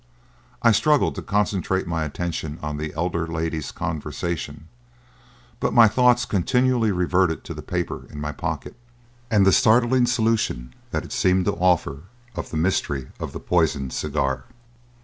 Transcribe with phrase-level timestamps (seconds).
[0.63, 4.67] I struggled to concentrate my attention on the elder lady's conversation,
[5.59, 8.75] but my thoughts continually reverted to the paper in my pocket,
[9.29, 12.01] and the startling solution that it seemed to offer
[12.33, 14.45] of the mystery of the poisoned cigar.